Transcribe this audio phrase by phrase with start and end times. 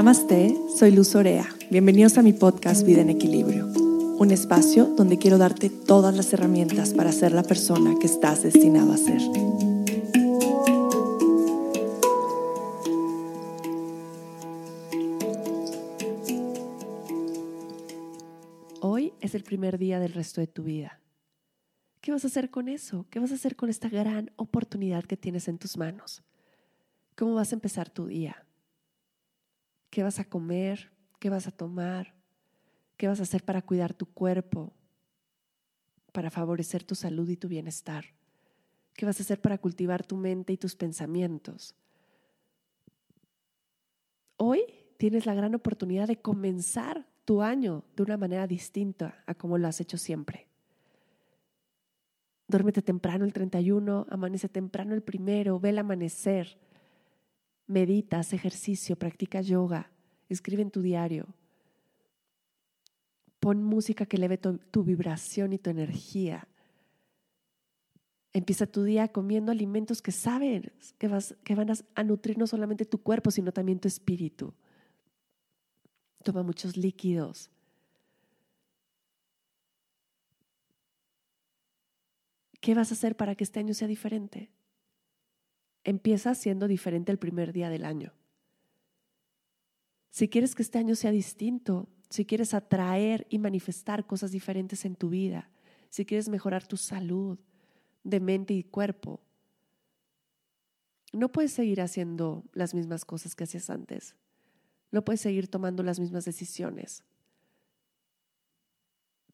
[0.00, 1.46] Namaste, soy Luz Orea.
[1.70, 6.94] Bienvenidos a mi podcast Vida en Equilibrio, un espacio donde quiero darte todas las herramientas
[6.94, 9.20] para ser la persona que estás destinado a ser.
[18.80, 20.98] Hoy es el primer día del resto de tu vida.
[22.00, 23.04] ¿Qué vas a hacer con eso?
[23.10, 26.22] ¿Qué vas a hacer con esta gran oportunidad que tienes en tus manos?
[27.16, 28.46] ¿Cómo vas a empezar tu día?
[29.90, 30.90] ¿Qué vas a comer?
[31.18, 32.14] ¿Qué vas a tomar?
[32.96, 34.72] ¿Qué vas a hacer para cuidar tu cuerpo?
[36.12, 38.04] Para favorecer tu salud y tu bienestar.
[38.94, 41.74] ¿Qué vas a hacer para cultivar tu mente y tus pensamientos?
[44.36, 44.62] Hoy
[44.96, 49.68] tienes la gran oportunidad de comenzar tu año de una manera distinta a como lo
[49.68, 50.46] has hecho siempre.
[52.48, 56.58] Duérmete temprano el 31, amanece temprano el primero, ve el amanecer
[57.70, 59.90] meditas, ejercicio, practica yoga,
[60.28, 61.26] escribe en tu diario.
[63.38, 66.46] Pon música que eleve tu, tu, vibración y tu energía.
[68.32, 72.84] Empieza tu día comiendo alimentos que saben que, vas, que van a nutrir no solamente
[72.84, 74.52] tu cuerpo, sino también tu espíritu.
[76.22, 77.50] Toma muchos líquidos.
[82.60, 84.50] ¿Qué vas a hacer para que este año sea diferente?
[85.84, 88.12] Empieza siendo diferente el primer día del año.
[90.10, 94.96] Si quieres que este año sea distinto, si quieres atraer y manifestar cosas diferentes en
[94.96, 95.50] tu vida,
[95.88, 97.38] si quieres mejorar tu salud
[98.02, 99.20] de mente y cuerpo,
[101.12, 104.14] no puedes seguir haciendo las mismas cosas que hacías antes.
[104.92, 107.04] No puedes seguir tomando las mismas decisiones.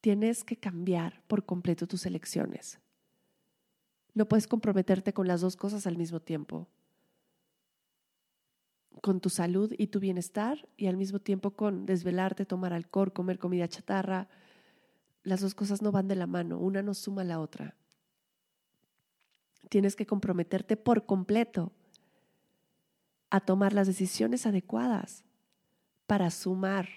[0.00, 2.80] Tienes que cambiar por completo tus elecciones.
[4.14, 6.68] No puedes comprometerte con las dos cosas al mismo tiempo.
[9.02, 13.38] Con tu salud y tu bienestar y al mismo tiempo con desvelarte, tomar alcohol, comer
[13.38, 14.28] comida chatarra.
[15.22, 17.76] Las dos cosas no van de la mano, una no suma a la otra.
[19.68, 21.72] Tienes que comprometerte por completo
[23.30, 25.24] a tomar las decisiones adecuadas
[26.06, 26.88] para sumar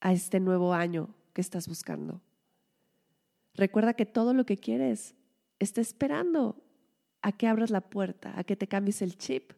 [0.00, 2.20] a este nuevo año que estás buscando.
[3.54, 5.14] Recuerda que todo lo que quieres
[5.64, 6.62] está esperando
[7.22, 9.52] a que abras la puerta, a que te cambies el chip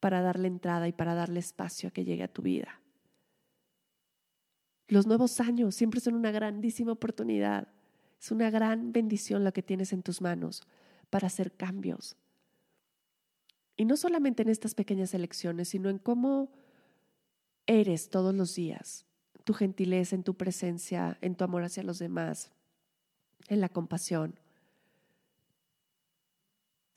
[0.00, 2.80] para darle entrada y para darle espacio a que llegue a tu vida.
[4.88, 7.68] Los nuevos años siempre son una grandísima oportunidad.
[8.20, 10.62] Es una gran bendición la que tienes en tus manos
[11.10, 12.16] para hacer cambios.
[13.76, 16.50] Y no solamente en estas pequeñas elecciones, sino en cómo
[17.66, 19.06] eres todos los días,
[19.44, 22.50] tu gentileza en tu presencia, en tu amor hacia los demás,
[23.48, 24.38] en la compasión.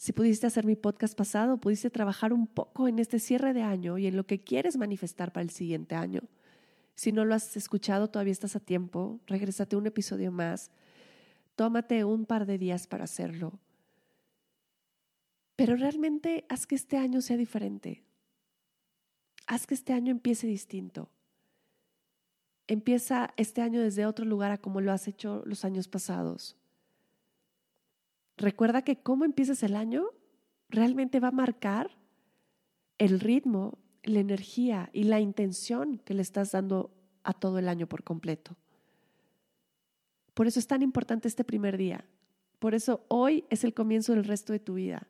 [0.04, 3.98] Si pudiste hacer mi podcast pasado, pudiste trabajar un poco en este cierre de año
[3.98, 6.24] y en lo que quieres manifestar para el siguiente año.
[6.94, 9.22] Si no lo has escuchado, todavía estás a tiempo.
[9.28, 10.72] Regrésate un episodio más.
[11.56, 13.62] Tómate un par de días para hacerlo.
[15.56, 18.04] Pero realmente haz que este año sea diferente.
[19.48, 21.12] Haz que este año empiece distinto.
[22.68, 26.58] Empieza este año desde otro lugar a como lo has hecho los años pasados.
[28.44, 30.08] Recuerda que cómo empieces el año
[30.68, 31.92] realmente va a marcar
[32.98, 36.92] el ritmo, la energía y la intención que le estás dando
[37.24, 38.58] a todo el año por completo.
[40.34, 42.04] Por eso es tan importante este primer día.
[42.60, 45.08] Por eso hoy es el comienzo del resto de tu vida.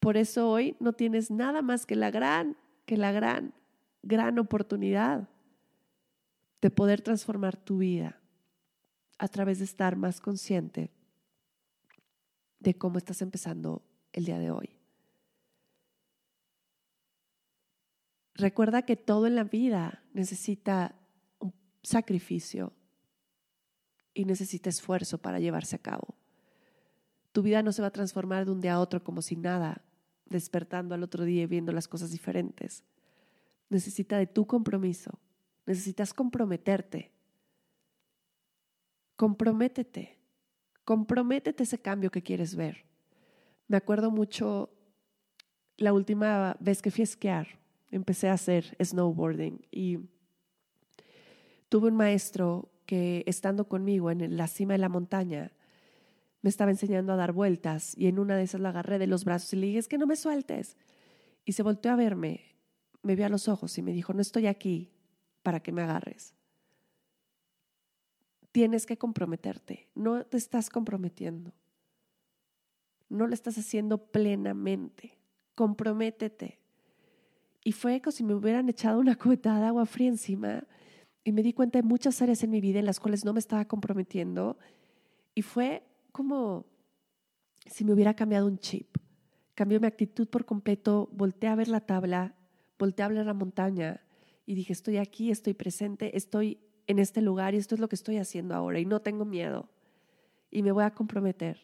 [0.00, 3.54] Por eso hoy no tienes nada más que la gran, que la gran,
[4.02, 5.30] gran oportunidad
[6.60, 8.20] de poder transformar tu vida
[9.16, 10.90] a través de estar más consciente
[12.58, 14.76] de cómo estás empezando el día de hoy.
[18.34, 20.94] Recuerda que todo en la vida necesita
[21.38, 22.72] un sacrificio
[24.12, 26.16] y necesita esfuerzo para llevarse a cabo.
[27.32, 29.84] Tu vida no se va a transformar de un día a otro como si nada,
[30.26, 32.84] despertando al otro día y viendo las cosas diferentes.
[33.68, 35.18] Necesita de tu compromiso.
[35.66, 37.12] Necesitas comprometerte.
[39.16, 40.15] Comprométete.
[40.86, 42.84] Comprométete ese cambio que quieres ver.
[43.66, 44.70] Me acuerdo mucho
[45.76, 47.58] la última vez que fui a esquiar,
[47.90, 49.98] empecé a hacer snowboarding y
[51.68, 55.50] tuve un maestro que estando conmigo en la cima de la montaña
[56.40, 59.24] me estaba enseñando a dar vueltas y en una de esas la agarré de los
[59.24, 60.76] brazos y le dije, es que no me sueltes.
[61.44, 62.42] Y se volteó a verme,
[63.02, 64.92] me vio a los ojos y me dijo, no estoy aquí
[65.42, 66.35] para que me agarres
[68.56, 69.86] tienes que comprometerte.
[69.94, 71.52] No te estás comprometiendo.
[73.10, 75.18] No lo estás haciendo plenamente.
[75.54, 76.58] Comprométete.
[77.62, 80.64] Y fue como si me hubieran echado una cubetada de agua fría encima
[81.22, 83.40] y me di cuenta de muchas áreas en mi vida en las cuales no me
[83.40, 84.56] estaba comprometiendo
[85.34, 86.64] y fue como
[87.66, 88.96] si me hubiera cambiado un chip.
[89.54, 92.34] Cambió mi actitud por completo, volteé a ver la tabla,
[92.78, 94.00] volteé a ver la montaña
[94.46, 97.96] y dije, estoy aquí, estoy presente, estoy en este lugar y esto es lo que
[97.96, 99.68] estoy haciendo ahora y no tengo miedo
[100.50, 101.60] y me voy a comprometer.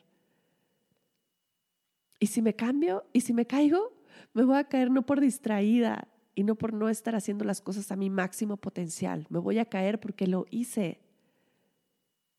[2.18, 3.92] Y si me cambio y si me caigo,
[4.32, 7.90] me voy a caer no por distraída y no por no estar haciendo las cosas
[7.92, 9.26] a mi máximo potencial.
[9.28, 11.00] Me voy a caer porque lo hice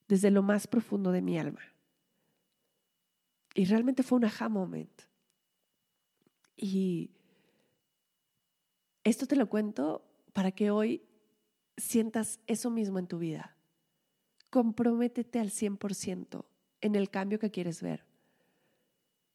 [0.07, 1.61] desde lo más profundo de mi alma.
[3.55, 4.91] Y realmente fue un aha moment.
[6.55, 7.11] Y
[9.03, 10.03] esto te lo cuento
[10.33, 11.03] para que hoy
[11.77, 13.55] sientas eso mismo en tu vida.
[14.49, 16.45] Comprométete al 100%
[16.81, 18.05] en el cambio que quieres ver.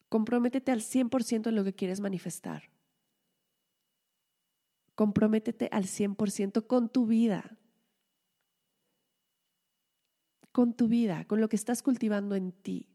[0.07, 2.69] Comprométete al 100% en lo que quieres manifestar.
[4.95, 7.57] Comprométete al 100% con tu vida.
[10.51, 12.89] Con tu vida, con lo que estás cultivando en ti.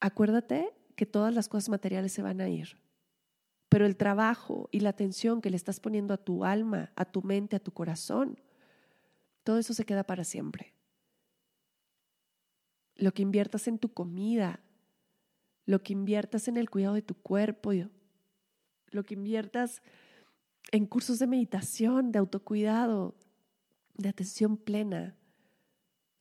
[0.00, 2.76] Acuérdate que todas las cosas materiales se van a ir,
[3.72, 7.22] pero el trabajo y la atención que le estás poniendo a tu alma, a tu
[7.22, 8.38] mente, a tu corazón,
[9.44, 10.74] todo eso se queda para siempre.
[12.96, 14.60] Lo que inviertas en tu comida,
[15.64, 17.72] lo que inviertas en el cuidado de tu cuerpo,
[18.88, 19.80] lo que inviertas
[20.70, 23.14] en cursos de meditación, de autocuidado,
[23.94, 25.16] de atención plena,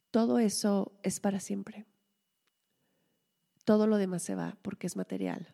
[0.10, 1.86] todo eso es para siempre.
[3.66, 5.54] Todo lo demás se va porque es material.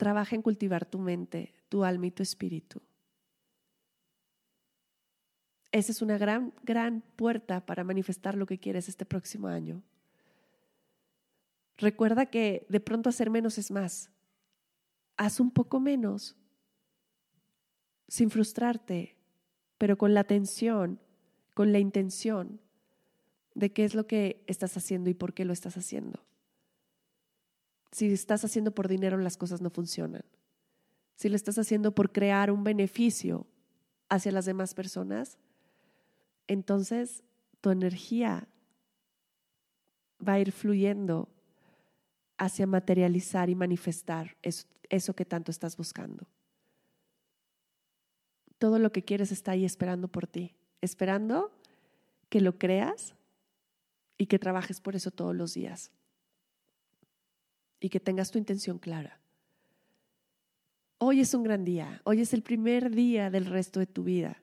[0.00, 2.80] Trabaja en cultivar tu mente, tu alma y tu espíritu.
[5.72, 9.82] Esa es una gran, gran puerta para manifestar lo que quieres este próximo año.
[11.76, 14.10] Recuerda que de pronto hacer menos es más.
[15.18, 16.34] Haz un poco menos,
[18.08, 19.18] sin frustrarte,
[19.76, 20.98] pero con la atención,
[21.52, 22.58] con la intención
[23.54, 26.24] de qué es lo que estás haciendo y por qué lo estás haciendo.
[27.92, 30.22] Si estás haciendo por dinero, las cosas no funcionan.
[31.16, 33.46] Si lo estás haciendo por crear un beneficio
[34.08, 35.38] hacia las demás personas,
[36.46, 37.22] entonces
[37.60, 38.48] tu energía
[40.26, 41.28] va a ir fluyendo
[42.38, 46.26] hacia materializar y manifestar eso, que tanto estás buscando.
[48.58, 51.52] Todo lo que quieres está ahí esperando por ti, esperando
[52.28, 53.14] que lo creas
[54.16, 55.92] y que trabajes por eso todos los días
[57.80, 59.18] y que tengas tu intención clara.
[60.98, 64.42] Hoy es un gran día, hoy es el primer día del resto de tu vida.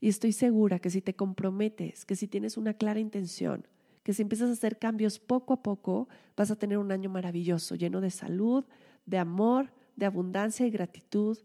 [0.00, 3.66] Y estoy segura que si te comprometes, que si tienes una clara intención,
[4.04, 7.74] que si empiezas a hacer cambios poco a poco, vas a tener un año maravilloso,
[7.74, 8.64] lleno de salud,
[9.04, 11.38] de amor, de abundancia y gratitud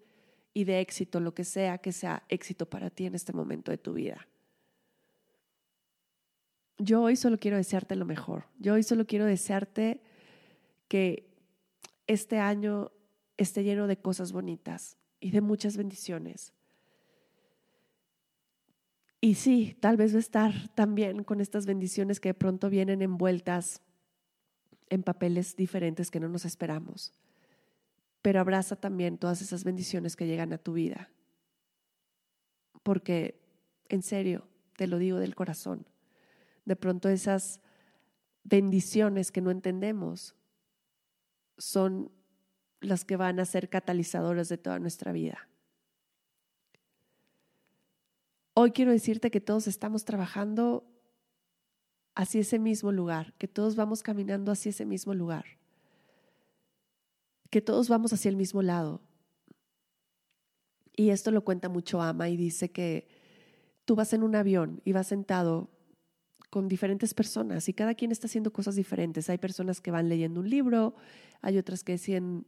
[0.53, 3.79] y de éxito, lo que sea que sea éxito para ti en este momento de
[3.79, 4.27] tu vida.
[6.77, 8.45] Yo hoy solo quiero desearte lo mejor.
[8.59, 10.01] Yo hoy solo quiero desearte
[10.91, 11.25] que
[12.05, 12.91] este año
[13.37, 16.51] esté lleno de cosas bonitas y de muchas bendiciones.
[19.21, 23.01] Y sí, tal vez va a estar también con estas bendiciones que de pronto vienen
[23.01, 23.81] envueltas
[24.89, 27.13] en papeles diferentes que no nos esperamos.
[28.21, 31.09] Pero abraza también todas esas bendiciones que llegan a tu vida.
[32.83, 33.39] Porque,
[33.87, 34.45] en serio,
[34.75, 35.87] te lo digo del corazón,
[36.65, 37.61] de pronto esas
[38.43, 40.35] bendiciones que no entendemos
[41.61, 42.11] son
[42.79, 45.47] las que van a ser catalizadoras de toda nuestra vida.
[48.55, 50.83] Hoy quiero decirte que todos estamos trabajando
[52.15, 55.45] hacia ese mismo lugar, que todos vamos caminando hacia ese mismo lugar,
[57.51, 59.01] que todos vamos hacia el mismo lado.
[60.95, 63.07] Y esto lo cuenta mucho Ama y dice que
[63.85, 65.69] tú vas en un avión y vas sentado
[66.51, 69.29] con diferentes personas y cada quien está haciendo cosas diferentes.
[69.29, 70.95] Hay personas que van leyendo un libro,
[71.41, 72.45] hay otras que deciden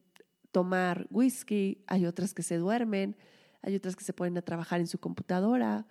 [0.52, 3.16] tomar whisky, hay otras que se duermen,
[3.62, 5.88] hay otras que se ponen a trabajar en su computadora,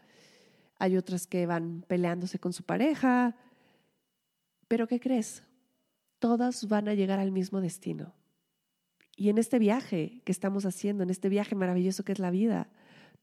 [0.76, 3.34] hay otras que van peleándose con su pareja.
[4.68, 5.42] Pero ¿qué crees?
[6.18, 8.14] Todas van a llegar al mismo destino.
[9.16, 12.70] Y en este viaje que estamos haciendo, en este viaje maravilloso que es la vida,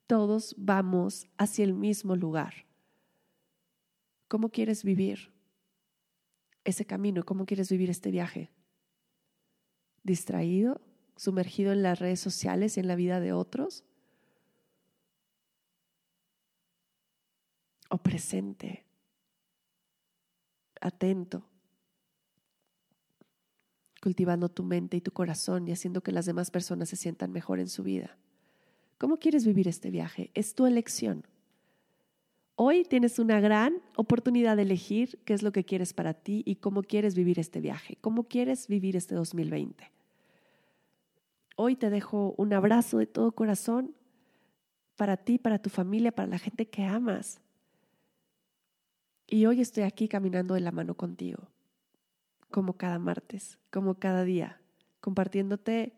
[0.07, 2.68] todos vamos hacia el mismo lugar.
[4.29, 5.33] ¿Cómo quieres vivir
[6.63, 7.25] ese camino?
[7.25, 8.49] ¿Cómo quieres vivir este viaje?
[10.03, 10.79] ¿Distraído?
[11.17, 13.83] ¿Sumergido en las redes sociales y en la vida de otros?
[17.89, 18.85] o presente,
[20.79, 21.45] atento.
[24.01, 27.59] cultivando tu mente y tu corazón y haciendo que las demás personas se sientan mejor
[27.59, 28.17] en su vida.
[28.97, 30.31] ¿Cómo quieres vivir este viaje?
[30.35, 31.27] Es tu elección.
[32.61, 36.57] Hoy tienes una gran oportunidad de elegir qué es lo que quieres para ti y
[36.57, 39.89] cómo quieres vivir este viaje, cómo quieres vivir este 2020.
[41.55, 43.95] Hoy te dejo un abrazo de todo corazón
[44.97, 47.39] para ti, para tu familia, para la gente que amas.
[49.25, 51.47] Y hoy estoy aquí caminando de la mano contigo
[52.51, 54.59] como cada martes, como cada día,
[54.99, 55.93] compartiéndote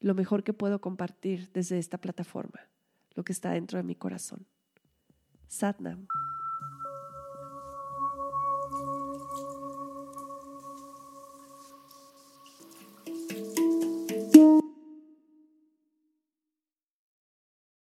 [0.00, 2.68] lo mejor que puedo compartir desde esta plataforma,
[3.14, 4.46] lo que está dentro de mi corazón.
[5.48, 6.06] Satnam.